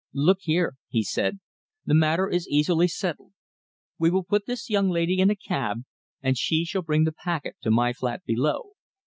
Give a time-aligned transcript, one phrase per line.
[0.15, 1.41] "Look here," he said,
[1.85, 3.33] "the matter is easily settled.
[3.99, 5.83] We will put this young lady in a cab
[6.23, 8.71] and she shall bring the packet to my flat below.